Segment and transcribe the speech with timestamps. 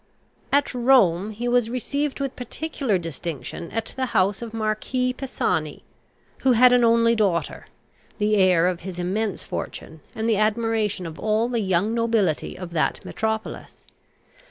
[0.51, 5.83] At Rome he was received with particular distinction at the house of marquis Pisani,
[6.39, 7.67] who had an only daughter,
[8.17, 12.71] the heir of his immense fortune, and the admiration of all the young nobility of
[12.71, 13.85] that metropolis.